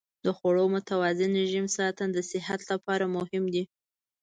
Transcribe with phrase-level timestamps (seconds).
[0.25, 3.63] د خوړو د متوازن رژیم ساتل د صحت لپاره مهم دی.